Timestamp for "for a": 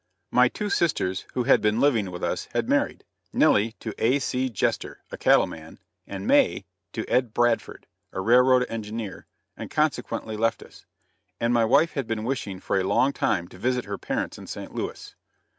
12.59-12.83